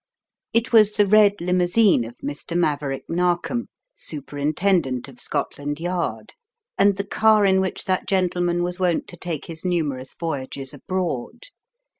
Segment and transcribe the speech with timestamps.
[0.51, 2.57] It was the red limousine of Mr.
[2.57, 6.33] Maverick Narkom, Superintendent of Scot land Yard
[6.75, 11.43] and the car in which that gentleman was wont to take his numerous voyages abroad.